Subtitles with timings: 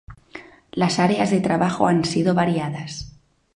[0.71, 3.19] Las áreas de trabajo han sido variadas.